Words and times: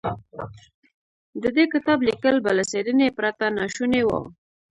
د 1.43 1.43
دې 1.55 1.65
کتاب 1.73 1.99
ليکل 2.07 2.35
به 2.43 2.51
له 2.57 2.63
څېړنې 2.71 3.07
پرته 3.17 3.45
ناشوني 3.57 4.01
و. 4.05 4.09